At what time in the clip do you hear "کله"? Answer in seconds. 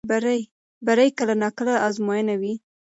1.17-1.33